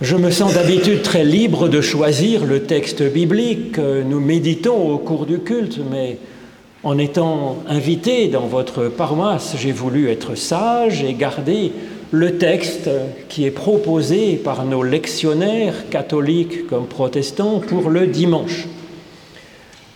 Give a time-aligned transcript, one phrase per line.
[0.00, 4.96] Je me sens d'habitude très libre de choisir le texte biblique que nous méditons au
[4.96, 6.16] cours du culte, mais
[6.82, 11.72] en étant invité dans votre paroisse, j'ai voulu être sage et garder
[12.12, 12.88] le texte
[13.28, 18.68] qui est proposé par nos lectionnaires, catholiques comme protestants, pour le dimanche.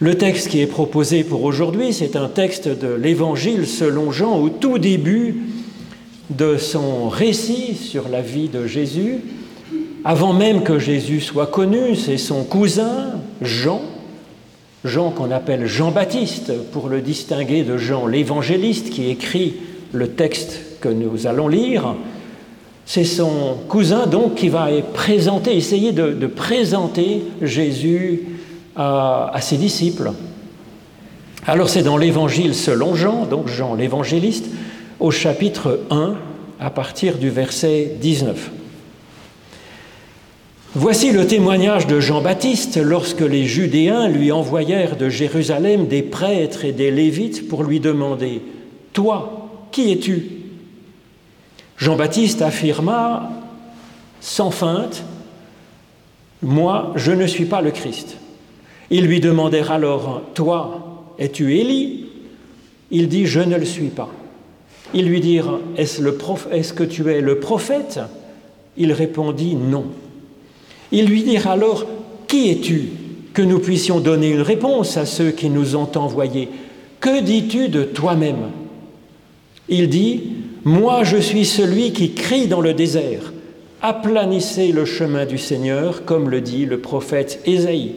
[0.00, 4.50] Le texte qui est proposé pour aujourd'hui, c'est un texte de l'Évangile selon Jean au
[4.50, 5.36] tout début
[6.28, 9.20] de son récit sur la vie de Jésus.
[10.06, 13.80] Avant même que Jésus soit connu, c'est son cousin, Jean,
[14.84, 19.54] Jean qu'on appelle Jean-Baptiste, pour le distinguer de Jean l'évangéliste qui écrit
[19.92, 21.94] le texte que nous allons lire.
[22.84, 28.24] C'est son cousin donc qui va présenter, essayer de, présenter Jésus
[28.76, 30.12] à, à ses disciples.
[31.46, 34.50] Alors c'est dans l'évangile selon Jean, donc Jean l'évangéliste,
[35.00, 36.14] au chapitre 1
[36.60, 38.50] à partir du verset 19.
[40.76, 46.72] Voici le témoignage de Jean-Baptiste lorsque les Judéens lui envoyèrent de Jérusalem des prêtres et
[46.72, 48.42] des Lévites pour lui demander
[48.92, 50.26] Toi, qui es-tu?
[51.76, 53.30] Jean-Baptiste affirma
[54.20, 55.04] sans feinte
[56.42, 58.16] Moi, je ne suis pas le Christ.
[58.90, 62.06] Ils lui demandèrent alors Toi, es-tu Élie?
[62.90, 64.10] Il dit Je ne le suis pas.
[64.92, 68.00] Ils lui dirent Est-ce, que tu es le prophète?
[68.76, 69.84] Il répondit Non.
[70.94, 71.86] Ils lui dirent alors,
[72.28, 72.84] Qui es-tu
[73.34, 76.48] que nous puissions donner une réponse à ceux qui nous ont envoyés?
[77.00, 78.52] Que dis-tu de toi-même?
[79.68, 80.22] Il dit,
[80.62, 83.32] Moi je suis celui qui crie dans le désert,
[83.82, 87.96] aplanissez le chemin du Seigneur, comme le dit le prophète Ésaïe.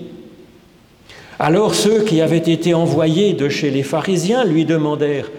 [1.37, 5.29] Alors ceux qui avaient été envoyés de chez les pharisiens lui demandèrent,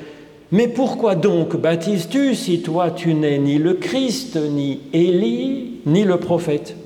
[0.52, 6.18] Mais pourquoi donc baptises-tu si toi tu n'es ni le Christ, ni Élie, ni le
[6.18, 6.76] prophète?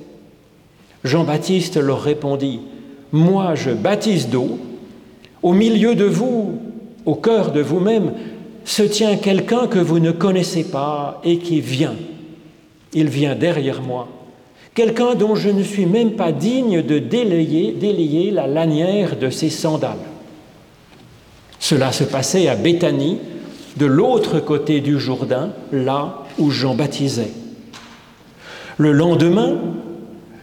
[1.03, 2.61] Jean-Baptiste leur répondit,
[3.11, 4.59] Moi je baptise d'eau,
[5.41, 6.59] au milieu de vous,
[7.05, 8.13] au cœur de vous-même,
[8.65, 11.95] se tient quelqu'un que vous ne connaissez pas et qui vient.
[12.93, 14.07] Il vient derrière moi,
[14.73, 19.97] quelqu'un dont je ne suis même pas digne de délayer, la lanière de ses sandales.
[21.59, 23.17] Cela se passait à Béthanie,
[23.77, 27.31] de l'autre côté du Jourdain, là où Jean baptisait.
[28.77, 29.57] Le lendemain,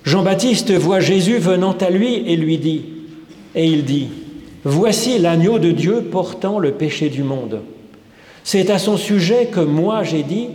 [0.04, 2.82] Jean-Baptiste voit Jésus venant à lui et lui dit,
[3.54, 4.08] et il dit,
[4.64, 7.60] Voici l'agneau de Dieu portant le péché du monde.
[8.44, 10.48] C'est à son sujet que moi j'ai dit,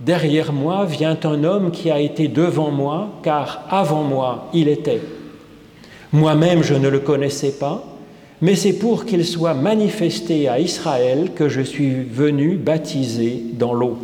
[0.00, 5.02] Derrière moi vient un homme qui a été devant moi, car avant moi il était.
[6.12, 7.84] Moi-même je ne le connaissais pas,
[8.40, 13.98] mais c'est pour qu'il soit manifesté à Israël que je suis venu baptiser dans l'eau.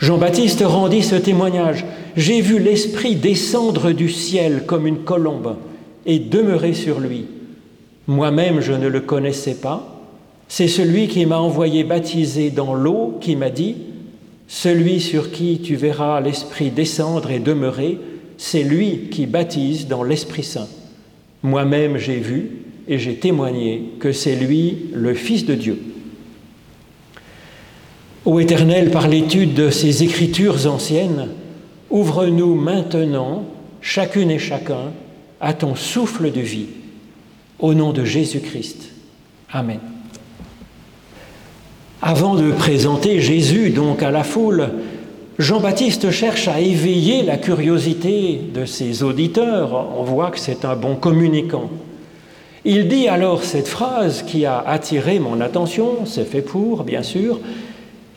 [0.00, 1.84] Jean-Baptiste rendit ce témoignage.
[2.16, 5.56] J'ai vu l'Esprit descendre du ciel comme une colombe
[6.06, 7.26] et demeurer sur lui.
[8.06, 10.02] Moi-même, je ne le connaissais pas.
[10.48, 13.76] C'est celui qui m'a envoyé baptiser dans l'eau qui m'a dit,
[14.46, 17.98] Celui sur qui tu verras l'Esprit descendre et demeurer,
[18.38, 20.68] c'est lui qui baptise dans l'Esprit Saint.
[21.42, 22.50] Moi-même, j'ai vu
[22.88, 25.78] et j'ai témoigné que c'est lui le Fils de Dieu.
[28.24, 31.28] Ô Éternel, par l'étude de ces écritures anciennes,
[31.90, 33.44] ouvre-nous maintenant,
[33.80, 34.92] chacune et chacun,
[35.40, 36.66] à ton souffle de vie.
[37.58, 38.90] Au nom de Jésus-Christ.
[39.52, 39.80] Amen.
[42.00, 44.68] Avant de présenter Jésus donc à la foule,
[45.38, 49.88] Jean-Baptiste cherche à éveiller la curiosité de ses auditeurs.
[49.98, 51.70] On voit que c'est un bon communicant.
[52.64, 57.40] Il dit alors cette phrase qui a attiré mon attention, c'est fait pour, bien sûr,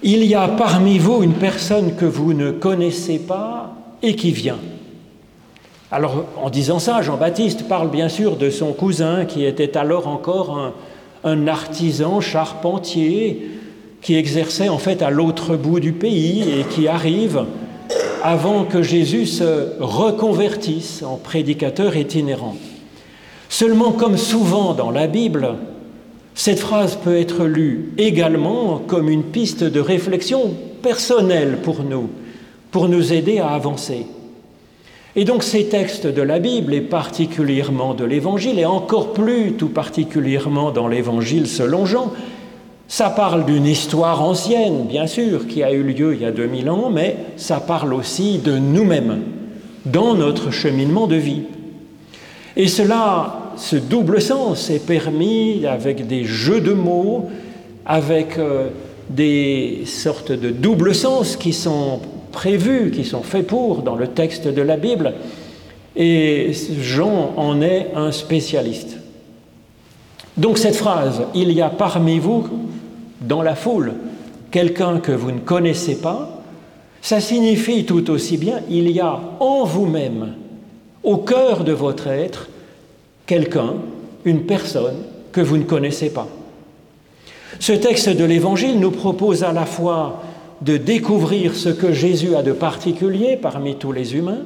[0.03, 4.59] il y a parmi vous une personne que vous ne connaissez pas et qui vient.
[5.91, 10.73] Alors, en disant ça, Jean-Baptiste parle bien sûr de son cousin qui était alors encore
[11.23, 13.51] un, artisan charpentier
[14.01, 17.45] qui exerçait en fait à l'autre bout du pays et qui arrive
[18.23, 22.55] avant que Jésus se reconvertisse en prédicateur itinérant.
[23.49, 25.55] Seulement, comme souvent dans la Bible,
[26.33, 32.09] cette phrase peut être lue également comme une piste de réflexion personnelle pour nous,
[32.72, 34.05] pour nous aider à avancer.
[35.16, 39.69] Et donc ces textes de la Bible, et particulièrement de l'Évangile, et encore plus tout
[39.69, 42.13] particulièrement dans l'Évangile selon Jean,
[42.87, 46.69] ça parle d'une histoire ancienne, bien sûr, qui a eu lieu il y a 2000
[46.69, 49.22] ans, mais ça parle aussi de nous-mêmes,
[49.85, 51.43] dans notre cheminement de vie.
[52.55, 57.29] Et cela ce double sens est permis avec des jeux de mots,
[57.85, 58.69] avec euh,
[59.09, 61.99] des sortes de double sens qui sont
[62.31, 65.13] prévus, qui sont faits pour dans le texte de la Bible.
[65.95, 68.97] Et Jean en est un spécialiste.
[70.37, 72.47] Donc cette phrase, il y a parmi vous,
[73.19, 73.93] dans la foule,
[74.49, 76.41] quelqu'un que vous ne connaissez pas,
[77.01, 80.33] ça signifie tout aussi bien, il y a en vous-même,
[81.03, 82.47] au cœur de votre être,
[83.31, 83.75] quelqu'un,
[84.25, 84.97] une personne
[85.31, 86.28] que vous ne connaissez pas.
[87.61, 90.22] Ce texte de l'Évangile nous propose à la fois
[90.61, 94.41] de découvrir ce que Jésus a de particulier parmi tous les humains,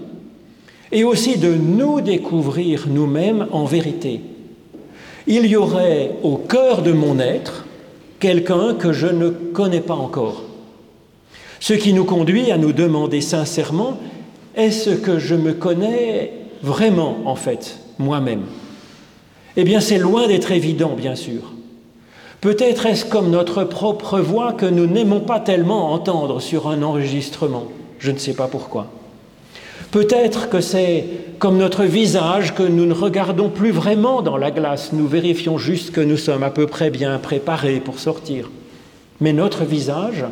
[0.91, 4.21] et aussi de nous découvrir nous-mêmes en vérité.
[5.25, 7.65] Il y aurait au cœur de mon être
[8.19, 10.43] quelqu'un que je ne connais pas encore.
[11.59, 13.97] Ce qui nous conduit à nous demander sincèrement,
[14.55, 18.43] est-ce que je me connais vraiment en fait, moi-même?
[19.57, 21.53] Eh bien c'est loin d'être évident, bien sûr.
[22.41, 27.65] Peut-être est-ce comme notre propre voix que nous n'aimons pas tellement entendre sur un enregistrement.
[27.99, 28.87] Je ne sais pas pourquoi.
[29.91, 31.05] Peut-être que c'est
[31.39, 35.91] comme notre visage que nous ne regardons plus vraiment dans la glace, nous vérifions juste
[35.91, 38.51] que nous sommes à peu près bien préparés pour sortir.
[39.21, 40.25] Mais notre visage,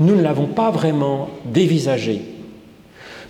[0.00, 2.22] nous ne l'avons pas vraiment dévisagé.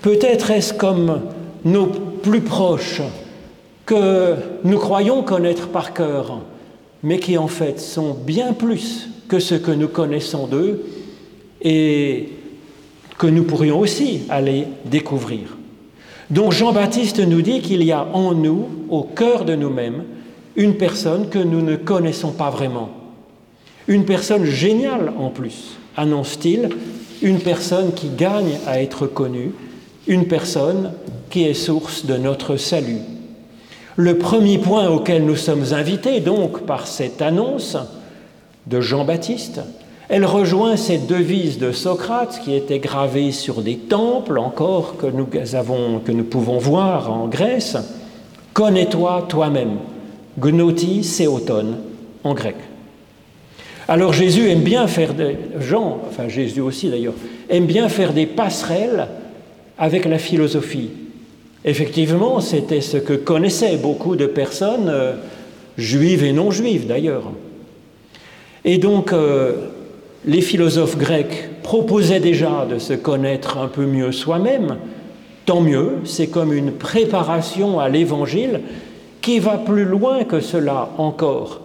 [0.02, 1.20] Peut-être est-ce comme
[1.64, 3.02] nos plus proches
[3.86, 4.34] que
[4.64, 6.40] nous croyons connaître par cœur,
[7.02, 10.84] mais qui en fait sont bien plus que ce que nous connaissons d'eux
[11.62, 12.30] et
[13.16, 15.56] que nous pourrions aussi aller découvrir.
[16.30, 20.02] Donc Jean-Baptiste nous dit qu'il y a en nous, au cœur de nous-mêmes,
[20.56, 22.90] une personne que nous ne connaissons pas vraiment.
[23.86, 26.70] Une personne géniale en plus, annonce-t-il,
[27.22, 29.52] une personne qui gagne à être connue,
[30.08, 30.92] une personne
[31.30, 32.98] qui est source de notre salut.
[33.96, 37.78] Le premier point auquel nous sommes invités, donc, par cette annonce
[38.66, 39.62] de Jean-Baptiste,
[40.08, 45.26] elle rejoint cette devise de Socrate qui était gravée sur des temples encore que nous,
[45.54, 46.00] avons,
[46.30, 47.76] pouvons voir en Grèce.
[48.52, 49.78] Connais-toi toi-même.
[50.38, 51.78] Gnoti seoton
[52.22, 52.56] en grec.
[53.88, 57.14] Alors Jésus aime bien faire des Jean, enfin Jésus aussi d'ailleurs,
[57.48, 59.08] aime bien faire des passerelles
[59.78, 60.90] avec la philosophie.
[61.66, 65.14] Effectivement, c'était ce que connaissaient beaucoup de personnes, euh,
[65.76, 67.24] juives et non juives d'ailleurs.
[68.64, 69.54] Et donc, euh,
[70.24, 74.76] les philosophes grecs proposaient déjà de se connaître un peu mieux soi-même.
[75.44, 78.60] Tant mieux, c'est comme une préparation à l'évangile
[79.20, 81.62] qui va plus loin que cela encore,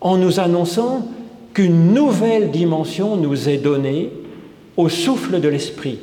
[0.00, 1.06] en nous annonçant
[1.52, 4.10] qu'une nouvelle dimension nous est donnée
[4.76, 6.00] au souffle de l'Esprit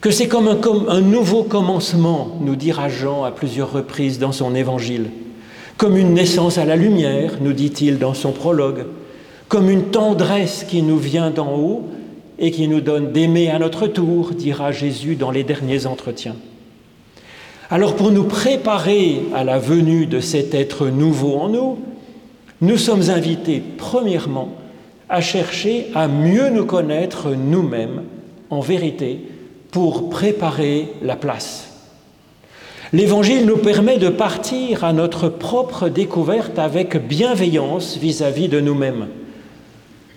[0.00, 5.10] que c'est comme un, nouveau commencement, nous dira Jean à plusieurs reprises dans son évangile,
[5.76, 8.86] comme une naissance à la lumière, nous dit-il dans son prologue,
[9.48, 11.88] comme une tendresse qui nous vient d'en haut
[12.38, 16.36] et qui nous donne d'aimer à notre tour, dira Jésus dans les derniers entretiens.
[17.70, 21.78] Alors pour nous préparer à la venue de cet être nouveau en nous,
[22.60, 24.50] nous sommes invités premièrement
[25.08, 28.02] à chercher à mieux nous connaître nous-mêmes
[28.50, 29.20] en vérité
[29.70, 31.68] pour préparer la place.
[32.92, 39.08] L'Évangile nous permet de partir à notre propre découverte avec bienveillance vis-à-vis de nous-mêmes.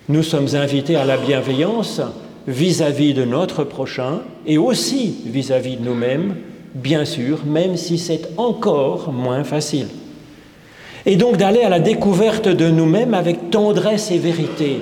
[0.08, 2.00] Nous sommes invités à la bienveillance
[2.46, 6.36] vis-à-vis de notre prochain et aussi vis-à-vis de nous-mêmes,
[6.74, 9.88] bien sûr, même si c'est encore moins facile.
[11.04, 14.80] Et donc d'aller à la découverte de nous-mêmes avec tendresse et vérité,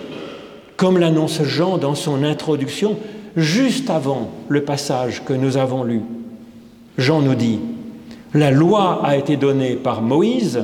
[0.76, 2.96] comme l'annonce Jean dans son introduction,
[3.40, 6.02] juste avant le passage que nous avons lu.
[6.98, 7.58] Jean nous dit,
[8.34, 10.62] la loi a été donnée par Moïse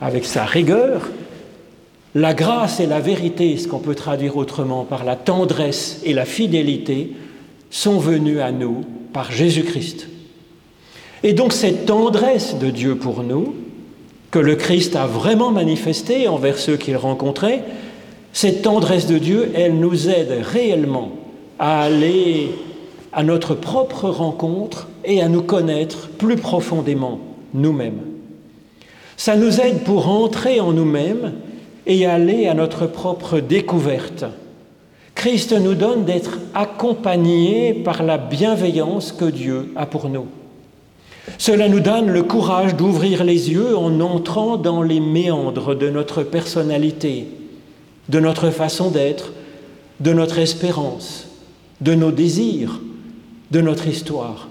[0.00, 1.10] avec sa rigueur,
[2.14, 6.24] la grâce et la vérité, ce qu'on peut traduire autrement par la tendresse et la
[6.24, 7.12] fidélité,
[7.70, 10.08] sont venues à nous par Jésus-Christ.
[11.22, 13.54] Et donc cette tendresse de Dieu pour nous,
[14.30, 17.62] que le Christ a vraiment manifestée envers ceux qu'il rencontrait,
[18.32, 21.12] cette tendresse de Dieu, elle nous aide réellement
[21.62, 22.50] à aller
[23.12, 27.20] à notre propre rencontre et à nous connaître plus profondément
[27.54, 28.00] nous-mêmes.
[29.16, 31.34] Ça nous aide pour entrer en nous-mêmes
[31.86, 34.24] et aller à notre propre découverte.
[35.14, 40.26] Christ nous donne d'être accompagnés par la bienveillance que Dieu a pour nous.
[41.38, 46.24] Cela nous donne le courage d'ouvrir les yeux en entrant dans les méandres de notre
[46.24, 47.28] personnalité,
[48.08, 49.32] de notre façon d'être,
[50.00, 51.28] de notre espérance,
[51.82, 52.80] de nos désirs,
[53.50, 54.48] de notre histoire.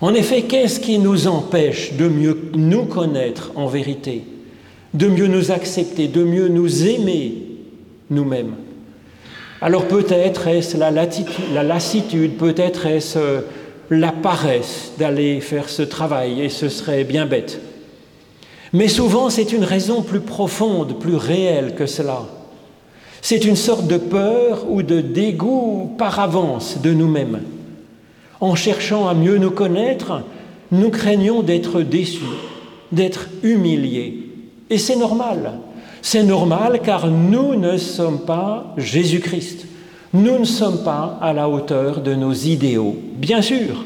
[0.00, 4.24] En effet, qu'est-ce qui nous empêche de mieux nous connaître en vérité,
[4.94, 7.34] de mieux nous accepter, de mieux nous aimer
[8.08, 8.54] nous-mêmes?
[9.60, 13.40] Alors peut-être est-ce la, la, lassitude, peut-être est-ce euh,
[13.90, 17.60] la paresse d'aller faire ce travail, et ce serait bien bête.
[18.72, 22.26] Mais souvent c'est une raison plus profonde, plus réelle que cela.
[23.22, 27.40] C'est une sorte de peur ou de dégoût par avance de nous-mêmes.
[28.40, 30.22] En cherchant à mieux nous connaître,
[30.72, 32.22] nous craignons d'être déçus,
[32.92, 34.28] d'être humiliés.
[34.70, 35.58] Et c'est normal.
[36.02, 39.66] C'est normal car nous ne sommes pas Jésus-Christ.
[40.14, 43.84] Nous ne sommes pas à la hauteur de nos idéaux, bien sûr.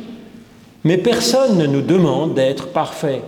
[0.84, 3.22] Mais personne ne nous demande d'être parfaits.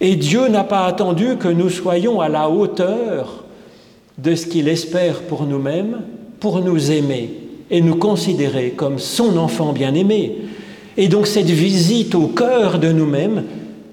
[0.00, 3.44] Et Dieu n'a pas attendu que nous soyons à la hauteur
[4.18, 6.02] de ce qu'il espère pour nous-mêmes,
[6.40, 7.30] pour nous aimer
[7.70, 10.36] et nous considérer comme son enfant bien-aimé.
[10.96, 13.44] Et donc cette visite au cœur de nous-mêmes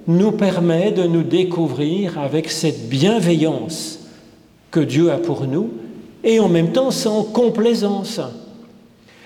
[0.07, 3.99] nous permet de nous découvrir avec cette bienveillance
[4.71, 5.69] que Dieu a pour nous
[6.23, 8.19] et en même temps sans complaisance.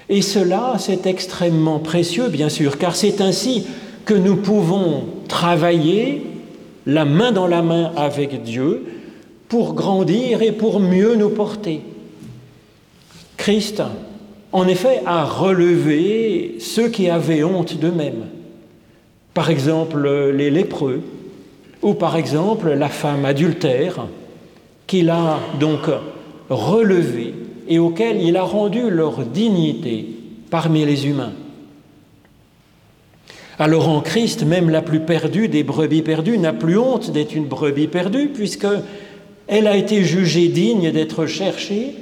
[0.10, 3.66] Et cela, c'est extrêmement précieux, bien sûr, car c'est ainsi
[4.06, 6.24] que nous pouvons travailler
[6.86, 8.84] la main dans la main avec Dieu
[9.50, 11.82] pour grandir et pour mieux nous porter.
[13.36, 13.82] Christ,
[14.52, 18.28] en effet, a relevé ceux qui avaient honte d'eux-mêmes.
[19.34, 21.02] Par exemple, les lépreux,
[21.82, 24.08] ou par exemple la femme adultère,
[24.86, 25.90] qu'il a donc
[26.50, 27.34] relevé
[27.68, 30.06] et auquel il a rendu leur dignité
[30.50, 31.34] parmi les humains.
[33.60, 37.46] Alors en Christ, même la plus perdue des brebis perdues n'a plus honte d'être une
[37.46, 38.68] brebis perdue, puisque
[39.50, 41.96] elle a été jugée digne d'être cherchée,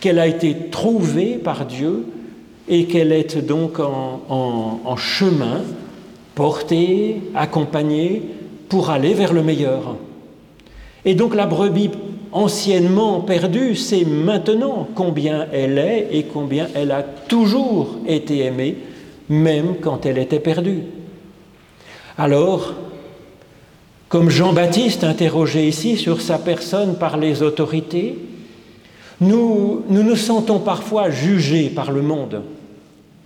[0.00, 2.04] qu'elle a été trouvée par Dieu
[2.68, 5.62] et qu'elle est donc en, chemin,
[6.34, 8.22] portée, accompagnée
[8.68, 9.96] pour aller vers le meilleur.
[11.04, 11.90] Et donc la brebis
[12.32, 18.76] anciennement perdue sait maintenant combien elle est et combien elle a toujours été aimée,
[19.28, 20.82] même quand elle était perdue.
[22.18, 22.74] Alors,
[24.10, 28.18] comme Jean-Baptiste interrogé ici sur sa personne par les autorités,
[29.20, 32.42] nous, nous sentons parfois jugés par le monde,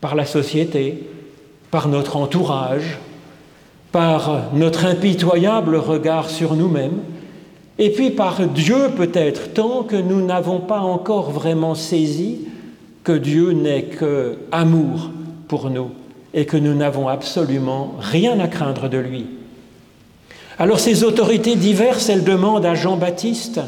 [0.02, 1.02] par la société,
[1.70, 2.98] par notre entourage,
[3.92, 7.00] par notre impitoyable regard sur nous-mêmes,
[7.78, 12.40] et puis par Dieu peut-être, tant que nous n'avons pas encore vraiment saisi
[13.04, 15.10] que Dieu n'est que amour
[15.48, 15.92] pour nous
[16.34, 19.26] et que nous n'avons absolument rien à craindre de lui.
[20.58, 23.60] Alors ces autorités diverses, elles demandent à Jean-Baptiste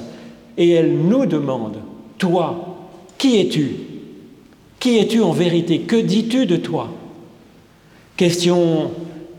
[0.57, 1.81] et elles nous demandent,
[2.19, 2.77] toi,
[3.19, 3.77] qui es-tu?
[4.79, 5.81] Qui es-tu en vérité?
[5.81, 6.91] Que dis-tu de toi?
[8.17, 8.91] Question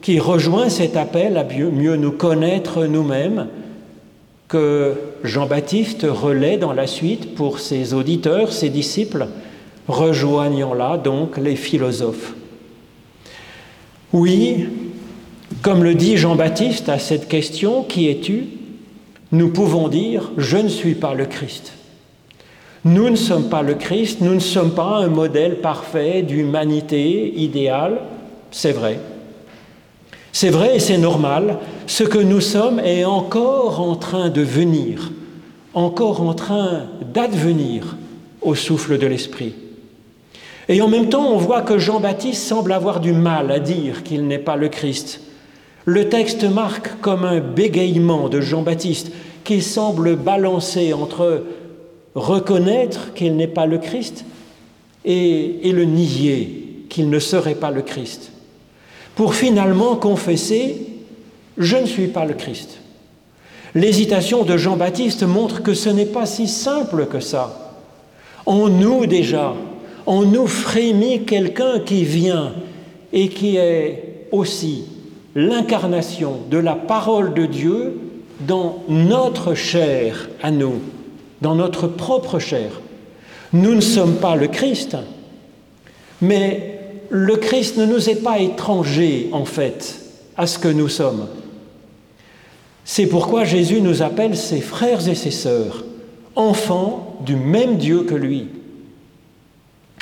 [0.02, 3.48] qui rejoint cet appel à mieux nous connaître nous-mêmes
[4.48, 9.28] que Jean-Baptiste relaie dans la suite pour ses auditeurs, ses disciples,
[9.88, 12.36] rejoignant là donc les philosophes.
[14.14, 14.68] Oui,
[15.62, 18.46] comme le dit Jean-Baptiste à cette question, qui es-tu?
[19.32, 21.74] Nous pouvons dire, je ne suis pas le Christ.
[22.86, 28.00] Nous ne sommes pas le Christ, nous ne sommes pas un modèle parfait d'humanité idéale,
[28.52, 29.00] c'est vrai.
[30.32, 35.12] C'est vrai et c'est normal, ce que nous sommes est encore en train de venir,
[35.74, 37.98] encore en train d'advenir
[38.42, 39.56] au souffle de l'Esprit.
[40.70, 44.28] Et en même temps, on voit que Jean-Baptiste semble avoir du mal à dire qu'il
[44.28, 45.22] n'est pas le Christ.
[45.90, 49.10] Le texte marque comme un bégayement de Jean-Baptiste
[49.46, 51.46] qui semble balancer entre
[52.14, 54.26] reconnaître qu'il n'est pas le Christ
[55.06, 58.34] et, le nier qu'il ne serait pas le Christ,
[59.16, 60.88] pour finalement confesser
[61.58, 62.80] Je ne suis pas le Christ.
[63.74, 67.78] L'hésitation de Jean-Baptiste montre que ce n'est pas si simple que ça.
[68.46, 69.56] En nous déjà,
[70.06, 72.52] en nous frémit quelqu'un qui vient
[73.14, 74.84] et qui est aussi
[75.38, 78.00] l'incarnation de la parole de Dieu
[78.40, 80.82] dans notre chair à nous,
[81.42, 82.72] dans notre propre chair.
[83.54, 84.98] Nous ne sommes pas le Christ,
[86.22, 86.80] mais
[87.12, 90.00] le Christ ne nous est pas étranger, en fait,
[90.38, 91.28] à ce que nous sommes.
[92.84, 95.86] C'est pourquoi Jésus nous appelle ses frères et ses sœurs,
[96.36, 98.48] enfants du même Dieu que lui.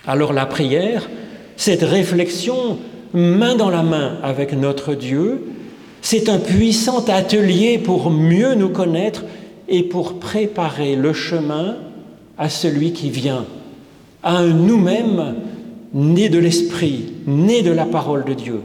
[0.07, 1.09] Alors la prière,
[1.57, 2.77] cette réflexion
[3.15, 5.43] main dans la main avec notre Dieu.
[6.01, 9.23] C'est un puissant atelier pour mieux nous connaître
[9.67, 11.77] et pour préparer le chemin
[12.37, 13.45] à celui qui vient,
[14.21, 15.35] à un nous-mêmes
[15.93, 18.61] né de l'Esprit, né de la parole de Dieu.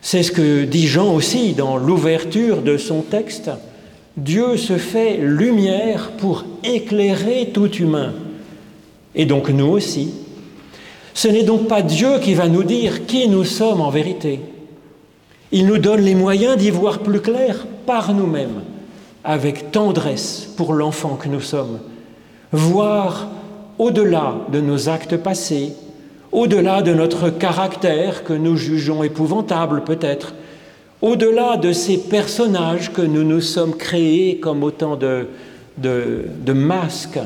[0.00, 3.50] C'est ce que dit Jean aussi dans l'ouverture de son texte.
[4.16, 8.12] Dieu se fait lumière pour éclairer tout humain.
[9.14, 10.10] et donc nous aussi.
[11.14, 14.40] Ce n'est donc pas Dieu qui va nous dire qui nous sommes en vérité.
[15.52, 18.62] Il nous donne les moyens d'y voir plus clair par nous-mêmes,
[19.24, 21.80] avec tendresse pour l'enfant que nous sommes,
[22.52, 23.28] voir
[23.78, 25.72] au-delà de nos actes passés,
[26.32, 30.34] au-delà de notre caractère que nous jugeons épouvantable peut-être,
[31.02, 35.26] au-delà de ces personnages que nous nous sommes créés comme autant de,
[35.78, 37.20] de, masques,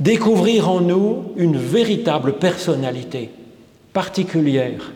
[0.00, 3.30] découvrir en nous une véritable personnalité
[3.92, 4.92] particulière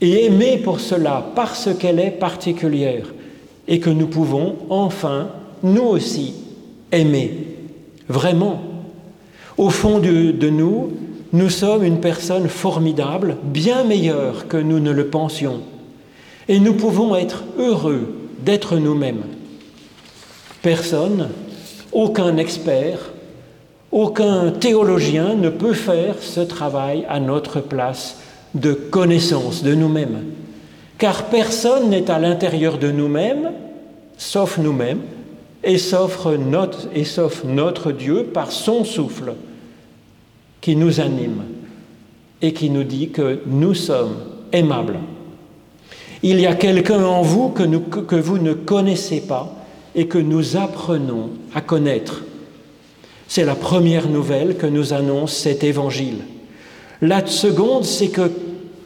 [0.00, 3.06] et aimer pour cela parce qu'elle est particulière
[3.68, 5.28] et que nous pouvons enfin,
[5.62, 6.34] nous aussi,
[6.92, 7.46] aimer,
[8.08, 8.60] vraiment.
[9.56, 10.92] Au fond de, nous,
[11.32, 15.60] nous sommes une personne formidable, bien meilleure que nous ne le pensions,
[16.48, 18.14] et nous pouvons être heureux
[18.44, 19.22] d'être nous-mêmes.
[20.60, 21.30] Personne,
[21.92, 23.13] aucun expert,
[23.94, 28.18] aucun théologien ne peut faire ce travail à notre place
[28.56, 30.24] de connaissance de nous-mêmes.
[30.98, 33.52] Car personne n'est à l'intérieur de nous-mêmes,
[34.18, 35.02] sauf nous-mêmes,
[35.62, 39.34] et sauf, notre, Dieu par son souffle
[40.60, 41.44] qui nous anime
[42.42, 44.16] et qui nous dit que nous sommes
[44.52, 44.98] aimables.
[46.24, 49.54] Il y a quelqu'un en vous que vous ne connaissez pas
[49.94, 52.24] et que nous apprenons à connaître.
[53.28, 56.18] C'est la première nouvelle que nous annonce cet évangile.
[57.02, 58.30] La seconde, c'est que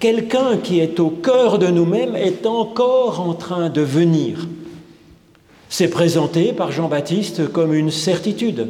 [0.01, 4.47] quelqu'un qui est au cœur de nous-mêmes est encore en train de venir.
[5.69, 8.69] C'est présenté par Jean-Baptiste comme une certitude.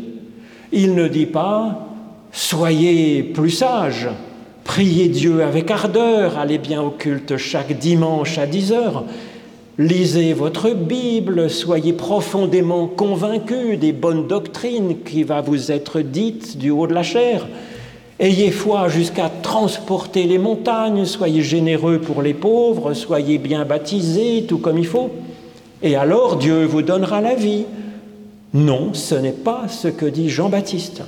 [0.72, 1.84] Il ne dit pas
[2.32, 4.08] Soyez plus sages,
[4.64, 9.04] priez Dieu avec ardeur, allez bien au culte chaque dimanche à 10 heures.
[9.78, 16.70] Lisez votre Bible, soyez profondément convaincus des bonnes doctrines qui va vous être dites du
[16.70, 17.46] haut de la chair.
[18.18, 24.58] Ayez foi jusqu'à transporter les montagnes, soyez généreux pour les pauvres, soyez bien baptisés, tout
[24.58, 25.10] comme il faut.
[25.80, 27.64] Et alors Dieu vous donnera la vie.
[28.54, 31.02] Non, ce n'est pas ce que dit Jean-Baptiste.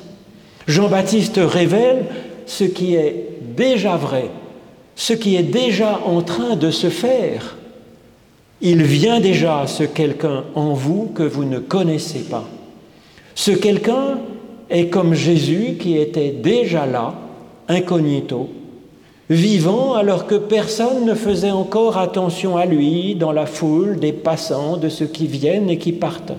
[0.68, 2.04] Jean-Baptiste révèle
[2.46, 4.30] ce qui est déjà vrai,
[4.94, 7.56] ce qui est déjà en train de se faire
[8.62, 12.46] il vient déjà ce quelqu'un en vous que vous ne connaissez pas.
[13.34, 14.18] Ce quelqu'un
[14.68, 17.14] est comme Jésus qui était déjà là,
[17.68, 18.50] incognito,
[19.30, 24.76] vivant alors que personne ne faisait encore attention à lui dans la foule des passants,
[24.76, 26.32] de ceux qui viennent et qui partent.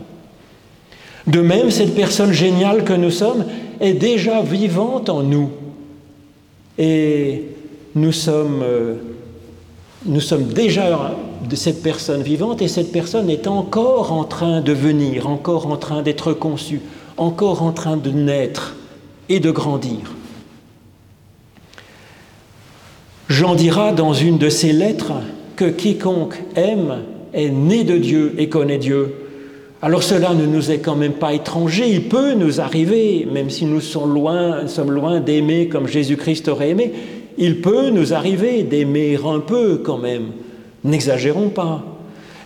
[1.27, 3.45] De même, cette personne géniale que nous sommes
[3.79, 5.49] est déjà vivante en nous.
[6.77, 7.43] Et
[7.95, 8.95] nous sommes, euh,
[10.05, 11.13] nous sommes déjà
[11.49, 15.77] de cette personne vivante et cette personne est encore en train de venir, encore en
[15.77, 16.81] train d'être conçue,
[17.17, 18.75] encore en train de naître
[19.29, 20.13] et de grandir.
[23.29, 25.13] Jean dira dans une de ses lettres
[25.55, 29.15] que quiconque aime est né de Dieu et connaît Dieu.
[29.81, 33.65] Alors cela ne nous est quand même pas étranger, il peut nous arriver, même si
[33.65, 36.91] nous sommes loin, sommes loin d'aimer comme Jésus-Christ aurait aimé,
[37.37, 40.27] il peut nous arriver d'aimer un peu quand même.
[40.83, 41.83] N'exagérons pas.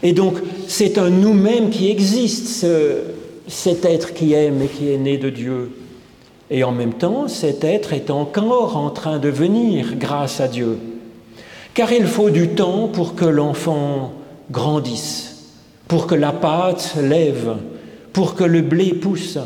[0.03, 2.65] Et donc, c'est un nous-mêmes qui existe,
[3.47, 5.71] cet être qui aime et qui est né de Dieu.
[6.49, 10.77] Et en même temps, cet être est encore en train de venir grâce à Dieu.
[11.73, 14.13] Car il faut du temps pour que l'enfant
[14.51, 15.53] grandisse,
[15.87, 17.55] pour que la pâte lève,
[18.13, 19.39] pour que le blé pousse,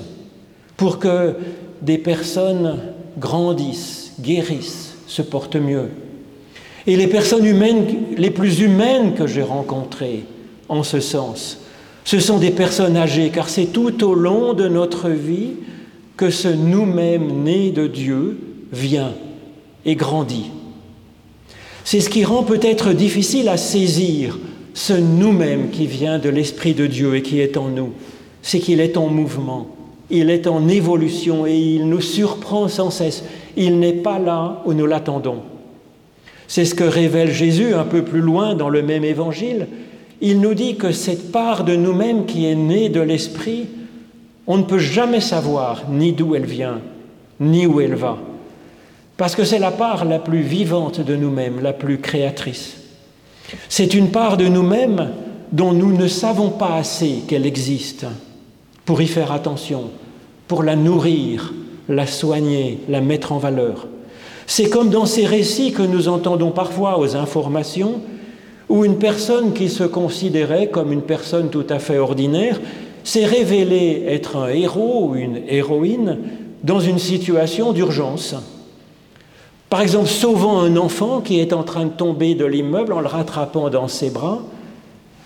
[0.78, 1.36] pour que
[1.82, 2.80] des personnes
[3.18, 5.90] grandissent, guérissent, se portent mieux.
[6.90, 7.86] Et les personnes humaines
[8.18, 10.24] les plus humaines que j'ai rencontrées
[10.70, 11.60] en ce sens,
[12.04, 15.52] ce sont des personnes âgées, car c'est tout au long de notre vie
[16.18, 18.40] que ce nous-mêmes né de Dieu
[18.72, 19.14] vient
[19.86, 20.50] et grandit.
[21.84, 24.40] C'est ce qui rend peut-être difficile à saisir
[24.74, 27.92] ce nous-mêmes qui vient de l'Esprit de Dieu et qui est en nous.
[28.42, 29.68] C'est qu'il est en mouvement,
[30.10, 33.24] il est en évolution et il nous surprend sans cesse.
[33.56, 35.44] Il n'est pas là où nous l'attendons.
[36.50, 39.68] C'est ce que révèle Jésus un peu plus loin dans le même évangile.
[40.20, 43.68] Il nous dit que cette part de nous-mêmes qui est née de l'Esprit,
[44.48, 46.82] on ne peut jamais savoir ni d'où elle vient,
[47.40, 48.18] ni où elle va.
[49.16, 52.78] Parce que c'est la part la plus vivante de nous-mêmes, la plus créatrice.
[53.70, 55.12] C'est une part de nous-mêmes
[55.52, 58.08] dont nous ne savons pas assez qu'elle existe
[58.86, 59.92] pour y faire attention,
[60.48, 61.54] pour la nourrir,
[61.88, 63.88] la soigner, la mettre en valeur.
[64.50, 68.02] C'est comme dans ces récits que nous entendons parfois aux informations,
[68.68, 72.60] où une personne qui se considérait comme une personne tout à fait ordinaire
[73.04, 76.18] s'est révélée être un héros ou une héroïne
[76.64, 78.34] dans une situation d'urgence.
[79.70, 83.08] Par exemple, sauvant un enfant qui est en train de tomber de l'immeuble en le
[83.08, 84.40] rattrapant dans ses bras.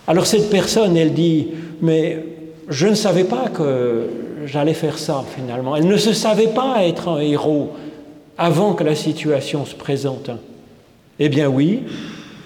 [0.06, 1.48] Alors cette personne, elle dit,
[1.82, 2.26] mais
[2.68, 4.06] je ne savais pas que
[4.46, 5.78] j'allais faire ça finalement.
[5.78, 7.70] Elle ne se savait pas être un héros
[8.38, 10.30] avant que la situation se présente.
[11.20, 11.84] Eh bien oui,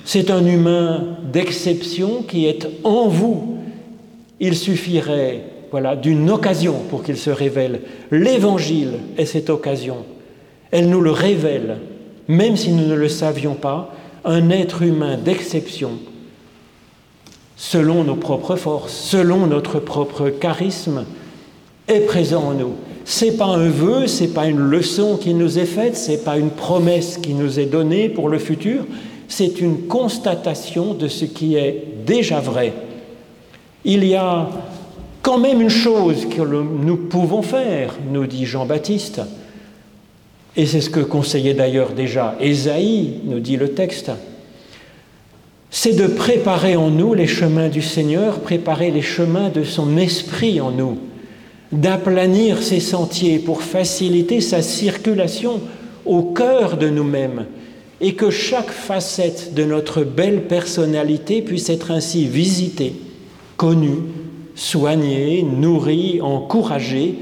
[0.06, 3.58] c'est un humain d'exception qui est en vous.
[4.40, 7.82] Il suffirait voilà, d'une occasion pour qu'il se révèle.
[8.12, 10.06] L'Évangile est cette occasion.
[10.72, 11.78] Elle nous le révèle,
[12.28, 13.94] même si nous ne le savions pas,
[14.26, 15.92] un être humain d'exception,
[17.56, 21.06] selon nos propres forces, selon notre propre charisme,
[21.88, 22.76] est présent en nous.
[23.10, 26.50] C'est pas un vœu, c'est pas une leçon qui nous est faite, c'est pas une
[26.50, 28.86] promesse qui nous est donnée pour le futur,
[29.30, 32.74] c'est une constatation de ce qui est déjà vrai.
[33.86, 34.50] Il y a
[35.22, 39.22] quand même une chose que nous pouvons faire, nous dit Jean-Baptiste,
[40.58, 44.12] et c'est ce que conseillait d'ailleurs déjà Ésaïe, nous dit le texte,
[45.70, 50.60] c'est de préparer en nous les chemins du Seigneur, préparer les chemins de son esprit
[50.60, 50.98] en nous,
[51.72, 55.62] d'aplanir ses sentiers pour faciliter sa circulation
[56.06, 57.46] au cœur de nous-mêmes
[58.00, 62.94] et que chaque facette de notre belle personnalité puisse être ainsi visitée,
[63.58, 64.00] connue,
[64.56, 67.16] soignée, nourrie, encouragée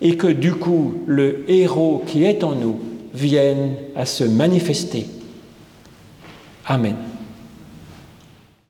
[0.00, 2.78] et que du coup le héros qui est en nous
[3.14, 5.06] vienne à se manifester.
[6.66, 6.96] Amen.